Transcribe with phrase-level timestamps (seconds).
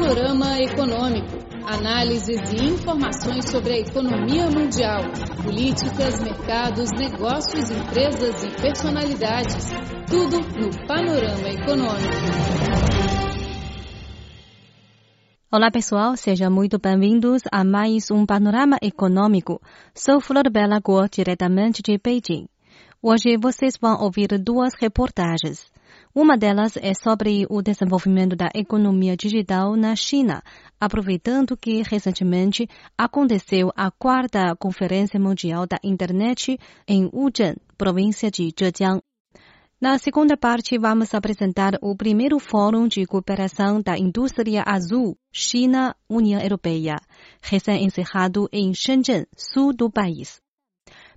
[0.00, 1.28] Panorama Econômico.
[1.62, 5.02] Análises e informações sobre a economia mundial,
[5.44, 9.66] políticas, mercados, negócios, empresas e personalidades.
[10.08, 12.16] Tudo no Panorama Econômico.
[15.52, 19.60] Olá pessoal, sejam muito bem-vindos a mais um Panorama Econômico.
[19.94, 22.48] Sou Flor Bela Guo, diretamente de Beijing.
[23.02, 25.70] Hoje vocês vão ouvir duas reportagens.
[26.12, 30.42] Uma delas é sobre o desenvolvimento da economia digital na China,
[30.80, 36.58] aproveitando que recentemente aconteceu a quarta Conferência Mundial da Internet
[36.88, 39.00] em Wuzhen, província de Zhejiang.
[39.80, 46.96] Na segunda parte, vamos apresentar o primeiro Fórum de Cooperação da Indústria Azul China-União Europeia,
[47.40, 50.40] recém-encerrado em Shenzhen, sul do país.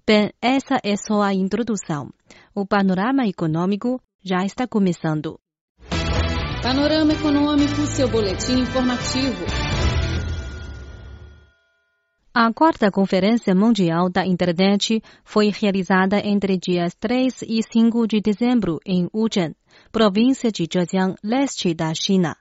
[0.06, 2.12] Bem, essa é só a introdução.
[2.54, 5.40] O panorama econômico já está começando.
[6.62, 9.46] Panorama Econômico, seu boletim informativo.
[12.34, 18.80] A quarta Conferência Mundial da Internet foi realizada entre dias 3 e 5 de dezembro
[18.86, 19.54] em Wuzhen,
[19.92, 22.36] província de Zhejiang, leste da China.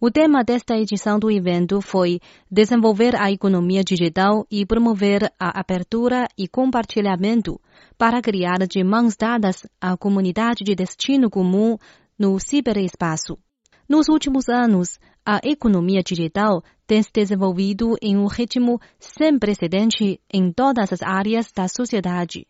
[0.00, 6.28] O tema desta edição do evento foi desenvolver a economia digital e promover a abertura
[6.38, 7.60] e compartilhamento
[7.98, 11.76] para criar de mãos dadas a comunidade de destino comum
[12.16, 13.36] no ciberespaço.
[13.88, 20.52] Nos últimos anos, a economia digital tem se desenvolvido em um ritmo sem precedente em
[20.52, 22.46] todas as áreas da sociedade,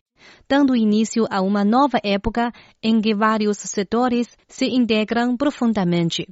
[0.47, 2.51] dando início a uma nova época
[2.83, 6.27] em que vários setores se integram profundamente.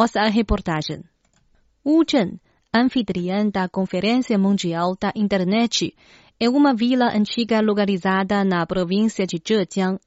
[0.00, 1.02] Ouça a reportagem.
[1.84, 2.38] Wuzhen,
[2.72, 5.92] anfitriã da Conferência Mundial da Internet,
[6.38, 9.98] é uma vila antiga localizada na província de Zhejiang.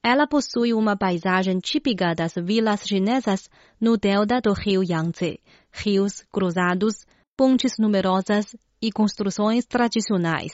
[0.00, 5.40] Ela possui uma paisagem típica das vilas chinesas no delta do rio Yangtze,
[5.72, 7.04] rios cruzados,
[7.36, 10.52] pontes numerosas e construções tradicionais.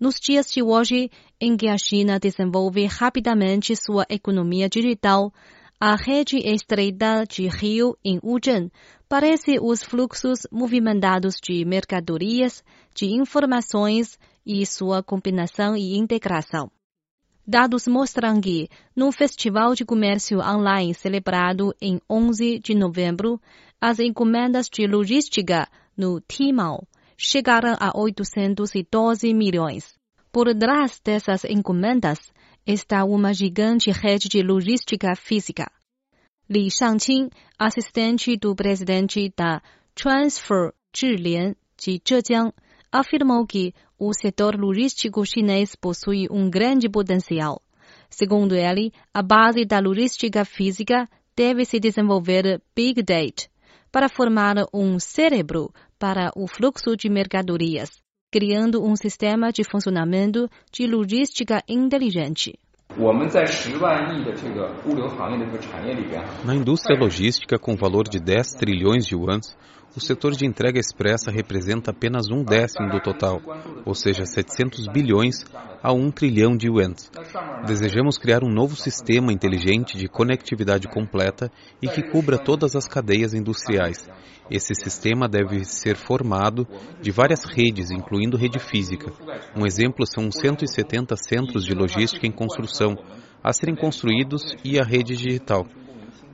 [0.00, 5.32] Nos dias de hoje, em que a China desenvolve rapidamente sua economia digital,
[5.78, 8.70] a rede estreita de rio em Wuzhen
[9.06, 12.64] parece os fluxos movimentados de mercadorias,
[12.94, 16.70] de informações e sua combinação e integração.
[17.46, 23.38] Dados mostram que, no Festival de Comércio Online celebrado em 11 de novembro,
[23.78, 26.88] as encomendas de logística no Tmall
[27.18, 29.94] chegaram a 812 milhões.
[30.32, 32.32] Por trás dessas encomendas,
[32.66, 35.70] está uma gigante rede de logística física.
[36.48, 39.62] Li Shangqing, assistente do presidente da
[39.94, 42.52] Transfer Zhilian de Zhejiang,
[42.90, 47.62] afirmou que o setor logístico chinês possui um grande potencial.
[48.10, 53.48] Segundo ele, a base da logística física deve se desenvolver Big Data
[53.92, 58.05] para formar um cérebro para o fluxo de mercadorias
[58.36, 62.58] criando um sistema de funcionamento de logística inteligente.
[66.44, 69.56] Na indústria logística, com valor de 10 trilhões de yuans,
[69.96, 73.40] o setor de entrega expressa representa apenas um décimo do total,
[73.84, 75.42] ou seja, 700 bilhões
[75.82, 77.10] a 1 trilhão de yuans.
[77.66, 83.32] Desejamos criar um novo sistema inteligente de conectividade completa e que cubra todas as cadeias
[83.32, 84.06] industriais.
[84.50, 86.68] Esse sistema deve ser formado
[87.00, 89.10] de várias redes, incluindo rede física.
[89.56, 92.94] Um exemplo são 170 centros de logística em construção,
[93.42, 95.66] a serem construídos e a rede digital.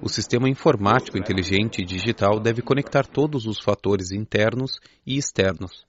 [0.04, 5.86] O sistema informático inteligente e digital deve conectar todos os fatores internos e externos.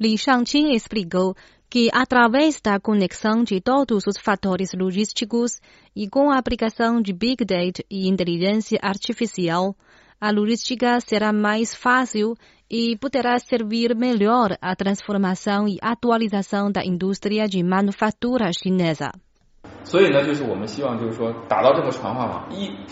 [0.00, 1.36] Li Shangqing explicou
[1.68, 5.60] que, através da conexão de todos os fatores logísticos
[5.94, 9.76] e com a aplicação de Big Data e inteligência artificial,
[10.18, 12.34] a logística será mais fácil
[12.70, 19.10] e poderá servir melhor à transformação e atualização da indústria de manufatura chinesa.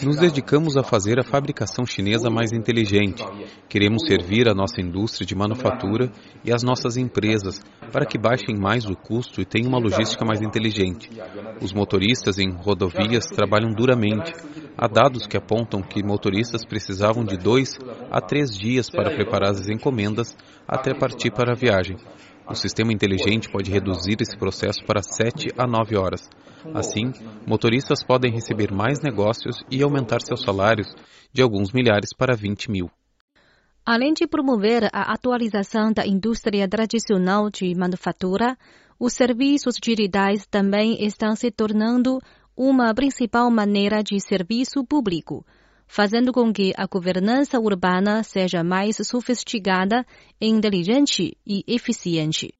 [0.00, 3.24] Nos dedicamos a fazer a fabricação chinesa mais inteligente.
[3.68, 6.12] Queremos servir a nossa indústria de manufatura
[6.44, 7.60] e as nossas empresas
[7.92, 11.10] para que baixem mais o custo e tenham uma logística mais inteligente.
[11.60, 14.32] Os motoristas em rodovias trabalham duramente.
[14.78, 17.76] Há dados que apontam que motoristas precisavam de dois
[18.08, 20.36] a três dias para preparar as encomendas
[20.66, 21.96] até partir para a viagem.
[22.48, 26.28] O sistema inteligente pode reduzir esse processo para 7 a 9 horas.
[26.74, 27.12] Assim,
[27.46, 30.94] motoristas podem receber mais negócios e aumentar seus salários
[31.32, 32.90] de alguns milhares para 20 mil.
[33.84, 38.56] Além de promover a atualização da indústria tradicional de manufatura,
[38.98, 42.18] os serviços digitais também estão se tornando
[42.56, 45.44] uma principal maneira de serviço público,
[45.86, 50.04] fazendo com que a governança urbana seja mais sofisticada,
[50.40, 52.52] inteligente e eficiente.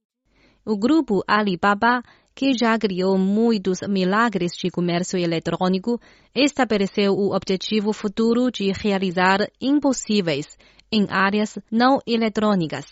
[0.65, 2.03] O grupo Alibaba,
[2.35, 6.01] que já criou muitos milagres de comércio eletrônico,
[6.35, 10.57] estabeleceu o objetivo futuro de realizar impossíveis
[10.91, 12.87] em áreas não eletrônicas.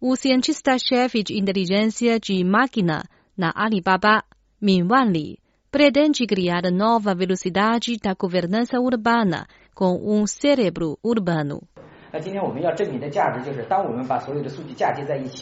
[0.00, 3.04] O cientista-chefe de inteligência de máquina
[3.36, 4.24] na Alibaba,
[4.60, 5.38] Min Wanli,
[5.70, 11.62] pretende criar nova velocidade da governança urbana com um cérebro urbano.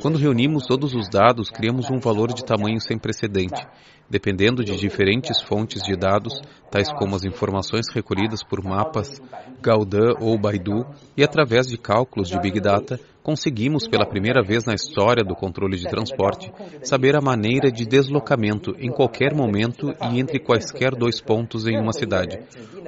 [0.01, 3.67] Quando reunimos todos os dados, criamos um valor de tamanho sem precedente.
[4.09, 6.41] Dependendo de diferentes fontes de dados,
[6.71, 9.21] tais como as informações recolhidas por mapas
[9.61, 10.87] Gaudin ou Baidu,
[11.17, 15.77] e através de cálculos de Big Data, conseguimos pela primeira vez na história do controle
[15.77, 16.53] de transporte
[16.83, 21.93] saber a maneira de deslocamento em qualquer momento e entre quaisquer dois pontos em uma
[21.93, 22.39] cidade.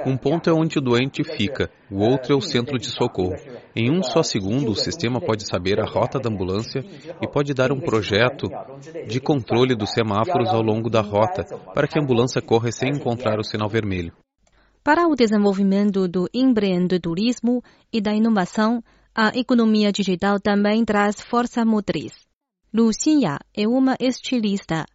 [0.07, 3.37] Um ponto é onde o doente fica, o outro é o centro de socorro.
[3.75, 6.85] Em um só segundo, o sistema pode saber a rota da ambulância
[7.21, 8.49] e pode dar um projeto
[9.07, 11.45] de controle dos semáforos ao longo da rota
[11.75, 14.13] para que a ambulância corra sem encontrar o sinal vermelho.
[14.85, 17.63] Para o desenvolvimento do empreendedorismo
[17.93, 18.83] e da inovação,
[19.15, 22.15] a economia digital também traz força motriz.
[22.73, 24.87] Lu Xinya é uma estilista.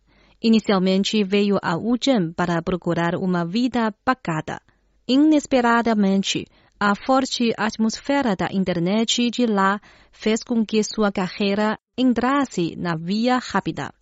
[0.41, 4.59] Inicialmente veio a Wuzhen para procurar uma vida pacata.
[5.07, 6.45] Inesperadamente,
[6.79, 9.79] a forte atmosfera da internet de lá
[10.11, 13.93] fez com que sua carreira entrasse na via rápida.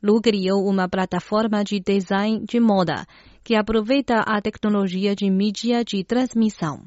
[0.00, 3.04] Lu criou uma plataforma de design de moda
[3.42, 6.82] que aproveita a tecnologia de mídia de transmissão.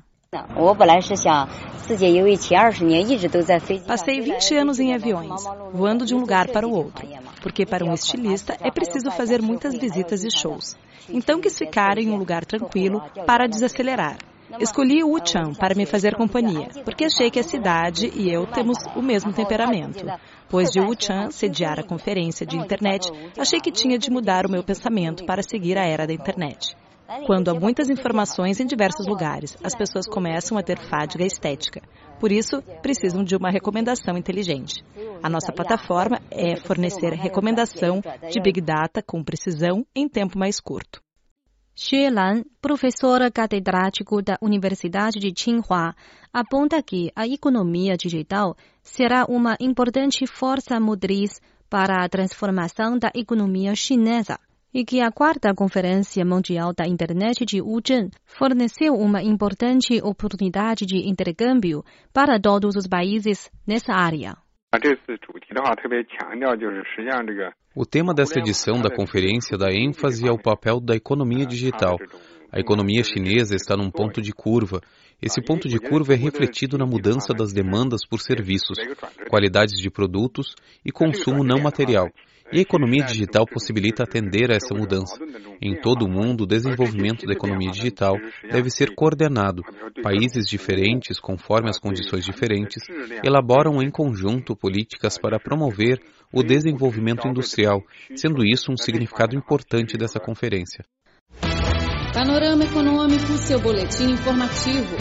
[3.86, 7.08] Passei 20 anos em aviões, voando de um lugar para o outro,
[7.42, 10.76] porque para um estilista é preciso fazer muitas visitas e shows.
[11.10, 14.18] Então quis ficar em um lugar tranquilo para desacelerar.
[14.60, 19.02] Escolhi Wuchang para me fazer companhia, porque achei que a cidade e eu temos o
[19.02, 20.06] mesmo temperamento.
[20.48, 24.64] Pois de Wuchang sediar a conferência de internet, achei que tinha de mudar o meu
[24.64, 26.78] pensamento para seguir a era da internet.
[27.28, 31.82] Quando há muitas informações em diversos lugares, as pessoas começam a ter fadiga estética.
[32.20, 34.84] Por isso, precisam de uma recomendação inteligente.
[35.22, 41.00] A nossa plataforma é fornecer recomendação de Big Data com precisão em tempo mais curto.
[41.76, 45.94] Xue Lan, professora catedrático da Universidade de Tsinghua,
[46.34, 53.76] aponta que a economia digital será uma importante força motriz para a transformação da economia
[53.76, 54.40] chinesa
[54.76, 61.10] e que a quarta Conferência Mundial da Internet de Wuzhen forneceu uma importante oportunidade de
[61.10, 61.82] intercâmbio
[62.14, 64.36] para todos os países nessa área.
[67.74, 71.98] O tema dessa edição da conferência dá ênfase ao papel da economia digital.
[72.52, 74.82] A economia chinesa está num ponto de curva.
[75.22, 78.78] Esse ponto de curva é refletido na mudança das demandas por serviços,
[79.30, 82.10] qualidades de produtos e consumo não material.
[82.56, 85.20] E a economia digital possibilita atender a essa mudança.
[85.62, 88.16] Em todo o mundo, o desenvolvimento da economia digital
[88.50, 89.62] deve ser coordenado.
[90.02, 92.82] Países diferentes, conforme as condições diferentes,
[93.22, 96.00] elaboram em conjunto políticas para promover
[96.32, 97.82] o desenvolvimento industrial,
[98.16, 100.86] sendo isso um significado importante dessa conferência.
[102.14, 104.96] Panorama Econômico, seu boletim informativo.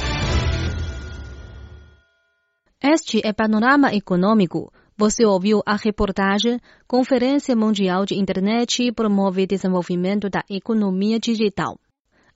[2.83, 10.45] Este é Panorama Econômico você ouviu a reportagem Conferência Mundial de Internet promove desenvolvimento da
[10.49, 11.79] economia digital.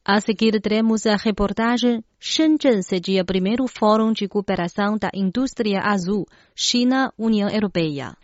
[0.04, 7.48] A seguir teremos a reportagem Shenzhen cedia primeiro Fórum de Cooperação da Indústria Azul, China-União
[7.48, 8.16] Europeia.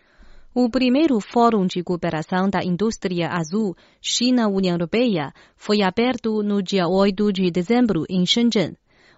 [0.53, 7.33] O primeiro Fórum de Cooperação da Indústria Azul, China-União Europeia, foi aberto no dia 8
[7.33, 8.77] de dezembro em Shenzhen.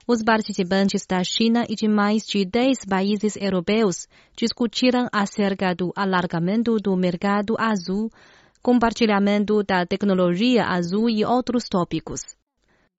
[0.08, 6.76] Os participantes da China e de mais de 10 países europeus discutiram acerca do alargamento
[6.76, 8.08] do mercado azul,
[8.62, 12.20] compartilhamento da tecnologia azul e outros tópicos.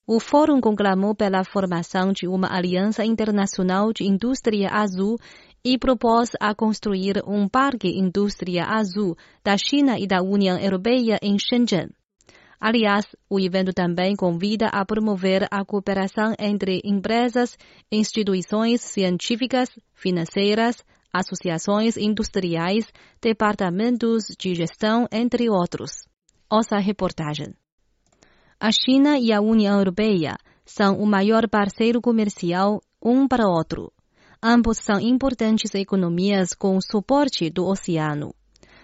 [0.05, 5.17] O fórum conclamou pela formação de uma aliança internacional de indústria azul
[5.63, 11.37] e propôs a construir um parque indústria azul da China e da União Europeia em
[11.39, 11.87] Shenzhen.
[12.59, 17.57] Aliás, o evento também convida a promover a cooperação entre empresas,
[17.91, 20.83] instituições científicas, financeiras,
[21.13, 26.07] associações industriais, departamentos de gestão, entre outros.
[26.49, 27.53] Ouça a reportagem.
[28.59, 30.35] A China e a União Europeia
[30.65, 33.91] são o maior parceiro comercial um para o outro.
[34.41, 38.33] Ambos são importantes economias com suporte do oceano.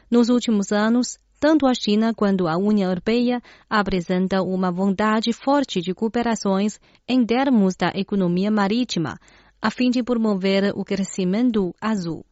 [0.09, 5.93] Nos últimos anos, tanto a China quanto a União Europeia apresentam uma vontade forte de
[5.93, 9.19] cooperações em termos da economia marítima,
[9.61, 12.25] a fim de promover o crescimento azul.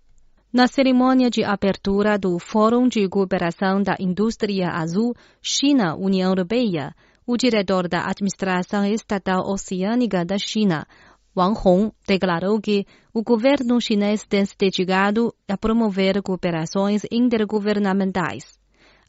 [0.53, 6.95] Na cerimônia de abertura do Fórum de Cooperação da Indústria Azul China-União Europeia,
[7.27, 10.87] o diretor da Administração Estatal Oceânica da China,
[11.35, 18.60] Wang Hong, declarou que o governo chinês tem se dedicado a promover cooperações intergovernamentais.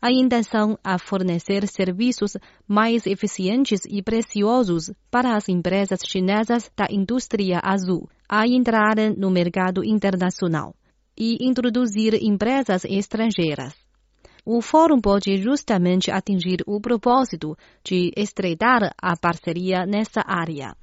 [0.04, 7.60] A intenção é fornecer serviços mais eficientes e preciosos para as empresas chinesas da indústria
[7.62, 10.74] azul a entrarem no mercado internacional
[11.16, 13.74] e introduzir empresas estrangeiras.
[14.44, 20.74] O fórum pode justamente atingir o propósito de estreitar a parceria nessa área.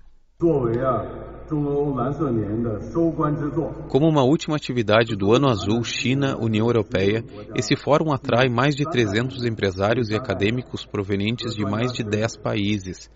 [3.87, 7.23] Como uma última atividade do Ano Azul China-União Europeia,
[7.55, 13.09] esse fórum atrai mais de 300 empresários e acadêmicos provenientes de mais de 10 países.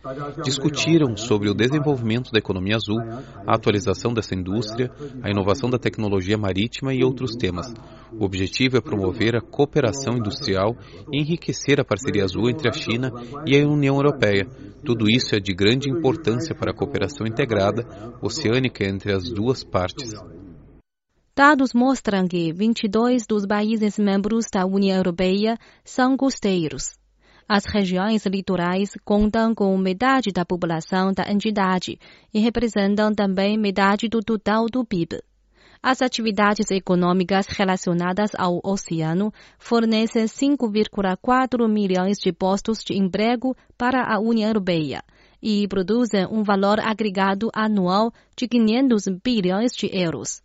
[0.44, 3.00] Discutiram sobre o desenvolvimento da economia azul,
[3.46, 7.72] a atualização dessa indústria, a inovação da tecnologia marítima e outros temas.
[8.20, 10.76] O objetivo é promover a cooperação industrial
[11.12, 13.12] e enriquecer a parceria azul entre a China
[13.46, 14.48] e a União Europeia.
[14.86, 17.84] Tudo isso é de grande importância para a cooperação integrada
[18.22, 20.14] oceânica entre as duas partes.
[21.36, 26.96] Dados mostram que 22 dos países membros da União Europeia são costeiros.
[27.50, 31.98] As regiões litorais contam com metade da população da entidade
[32.34, 35.20] e representam também metade do total do PIB.
[35.86, 44.18] As atividades econômicas relacionadas ao oceano fornecem 5,4 milhões de postos de emprego para a
[44.18, 45.04] União Europeia
[45.42, 50.42] e produzem um valor agregado anual de 500 bilhões de euros.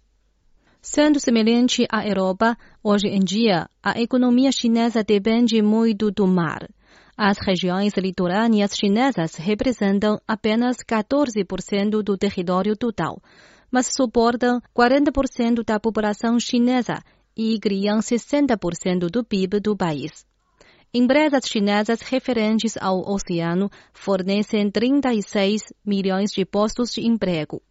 [0.82, 6.68] Sendo semelhante à Europa, hoje em dia, a economia chinesa depende muito do mar.
[7.16, 13.22] As regiões litorâneas chinesas representam apenas 14% do território total,
[13.70, 17.02] mas suportam 40% da população chinesa
[17.36, 20.26] e criam 60% do PIB do país.
[20.92, 27.62] Empresas chinesas referentes ao oceano fornecem 36 milhões de postos de emprego.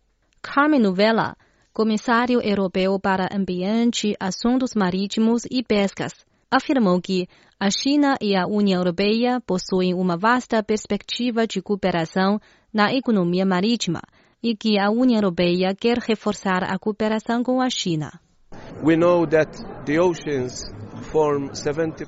[0.41, 1.35] Carmen Novella,
[1.73, 6.13] comissário europeu para Ambiente, Assuntos Marítimos e Pescas,
[6.49, 7.27] afirmou que
[7.59, 12.39] a China e a União Europeia possuem uma vasta perspectiva de cooperação
[12.71, 14.01] na economia marítima
[14.41, 18.19] e que a União Europeia quer reforçar a cooperação com a China.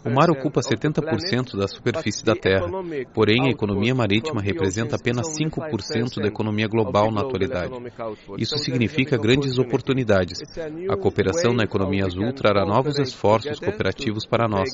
[0.05, 2.67] O mar ocupa 70% da superfície da Terra,
[3.13, 7.73] porém a economia marítima representa apenas 5% da economia global na atualidade.
[8.37, 10.39] Isso significa grandes oportunidades.
[10.89, 14.69] A cooperação na economia azul trará novos esforços cooperativos para nós.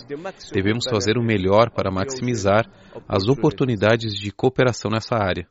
[0.52, 2.66] Devemos fazer o melhor para maximizar
[3.08, 5.48] as oportunidades de cooperação nessa área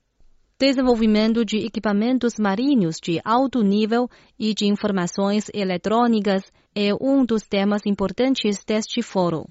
[0.59, 4.09] desenvolvimento de equipamentos marinhos de alto nível
[4.39, 6.43] e de informações eletrônicas
[6.75, 9.45] é um dos temas importantes deste fórum.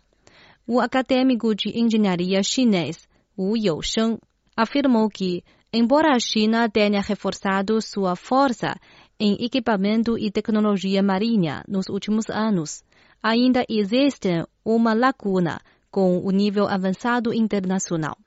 [0.66, 3.06] O acadêmico de engenharia chinês,
[3.38, 4.18] Wu Yousheng,
[4.56, 5.44] afirmou que,
[5.74, 8.74] embora a China tenha reforçado sua força
[9.20, 12.82] em equipamento e tecnologia marinha nos últimos anos,
[13.22, 15.60] ainda existe uma lacuna
[15.92, 18.18] com o nível avançado internacional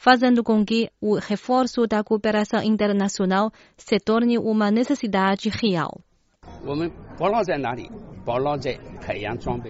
[0.00, 6.00] fazendo com que o reforço da cooperação internacional se torne uma necessidade real.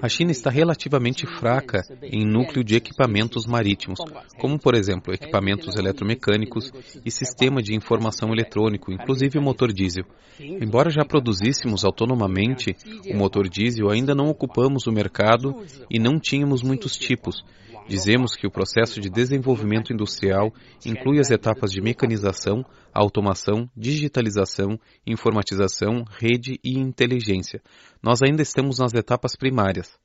[0.00, 3.98] A China está relativamente fraca em núcleo de equipamentos marítimos,
[4.38, 6.70] como, por exemplo, equipamentos eletromecânicos
[7.04, 10.04] e sistema de informação eletrônico, inclusive o motor diesel.
[10.38, 12.76] Embora já produzíssemos autonomamente
[13.12, 15.56] o motor diesel, ainda não ocupamos o mercado
[15.90, 17.42] e não tínhamos muitos tipos,
[17.88, 20.52] Dizemos que o processo de desenvolvimento industrial
[20.86, 27.60] inclui as etapas de mecanização, automação, digitalização, informatização, rede e inteligência.
[28.02, 29.98] Nós ainda estamos nas etapas primárias.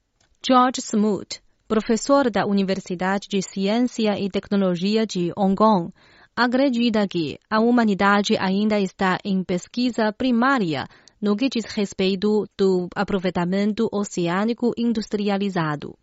[0.45, 5.93] George Smoot, professor da Universidade de Ciência e Tecnologia de Hong Kong,
[6.35, 10.87] acredita que a humanidade ainda está em pesquisa primária
[11.21, 15.95] no que diz respeito do aproveitamento oceânico industrializado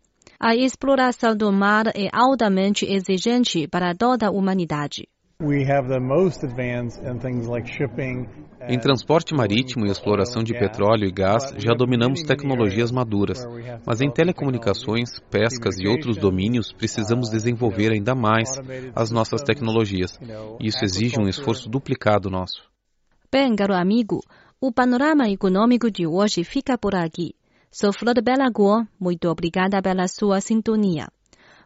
[0.45, 5.07] a exploração do mar é altamente exigente para toda a humanidade.
[8.67, 13.47] Em transporte marítimo e exploração de petróleo e gás, já dominamos tecnologias maduras,
[13.87, 18.49] mas em telecomunicações, pescas e outros domínios precisamos desenvolver ainda mais
[18.93, 20.19] as nossas tecnologias.
[20.59, 22.69] Isso exige um esforço duplicado nosso.
[23.31, 24.19] Bem, caro amigo,
[24.59, 27.33] o panorama econômico de hoje fica por aqui.
[27.75, 28.51] Sou Flor Bela
[28.99, 31.07] muito obrigada pela sua sintonia.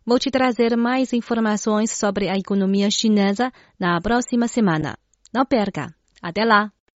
[0.06, 4.98] Vou te trazer mais informações sobre a economia chinesa na próxima semana.
[5.34, 5.94] Não perca!
[6.22, 6.72] Até lá!